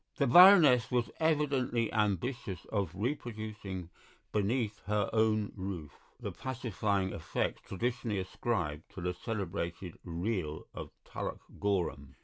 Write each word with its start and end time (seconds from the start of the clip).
The 0.15 0.25
Baroness 0.25 0.89
was 0.89 1.11
evidently 1.19 1.93
ambitious 1.93 2.65
of 2.71 2.89
reproducing 2.95 3.91
beneath 4.31 4.79
her 4.87 5.11
own 5.13 5.51
roof 5.55 5.91
the 6.19 6.31
pacifying 6.31 7.13
effects 7.13 7.61
traditionally 7.67 8.17
ascribed 8.17 8.89
to 8.95 9.01
the 9.01 9.13
celebrated 9.13 9.99
Reel 10.03 10.65
of 10.73 10.89
Tullochgorum. 11.05 12.15